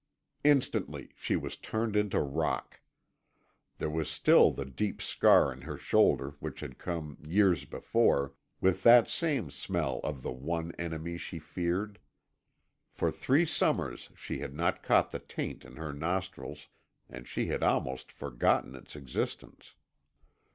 Instantly 0.43 1.11
she 1.15 1.35
was 1.35 1.57
turned 1.57 1.95
into 1.95 2.19
rock. 2.19 2.81
There 3.77 3.87
was 3.91 4.09
still 4.09 4.49
the 4.49 4.65
deep 4.65 4.99
scar 4.99 5.53
in 5.53 5.61
her 5.61 5.77
shoulder 5.77 6.33
which 6.39 6.61
had 6.61 6.79
come, 6.79 7.19
years 7.21 7.65
before, 7.65 8.33
with 8.59 8.81
that 8.81 9.07
same 9.07 9.51
smell 9.51 9.99
of 10.03 10.23
the 10.23 10.31
one 10.31 10.71
enemy 10.79 11.19
she 11.19 11.37
feared. 11.37 11.99
For 12.89 13.11
three 13.11 13.45
summers 13.45 14.09
she 14.15 14.39
had 14.39 14.55
not 14.55 14.81
caught 14.81 15.11
the 15.11 15.19
taint 15.19 15.63
in 15.63 15.75
her 15.75 15.93
nostrils 15.93 16.67
and 17.07 17.27
she 17.27 17.45
had 17.49 17.61
almost 17.61 18.11
forgotten 18.11 18.75
its 18.75 18.95
existence. 18.95 19.75